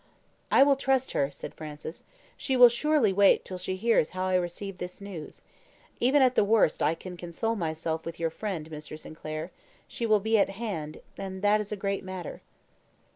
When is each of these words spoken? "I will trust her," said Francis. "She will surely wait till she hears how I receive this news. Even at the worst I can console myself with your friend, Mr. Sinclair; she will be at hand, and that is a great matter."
"I 0.49 0.63
will 0.63 0.77
trust 0.77 1.11
her," 1.11 1.29
said 1.29 1.53
Francis. 1.53 2.01
"She 2.35 2.57
will 2.57 2.69
surely 2.69 3.13
wait 3.13 3.45
till 3.45 3.59
she 3.59 3.75
hears 3.75 4.09
how 4.17 4.25
I 4.25 4.33
receive 4.33 4.79
this 4.79 4.99
news. 4.99 5.43
Even 5.99 6.23
at 6.23 6.33
the 6.33 6.43
worst 6.43 6.81
I 6.81 6.95
can 6.95 7.15
console 7.15 7.55
myself 7.55 8.03
with 8.03 8.19
your 8.19 8.31
friend, 8.31 8.67
Mr. 8.71 8.97
Sinclair; 8.97 9.51
she 9.87 10.07
will 10.07 10.19
be 10.19 10.39
at 10.39 10.49
hand, 10.57 11.01
and 11.19 11.43
that 11.43 11.61
is 11.61 11.71
a 11.71 11.75
great 11.75 12.03
matter." 12.03 12.41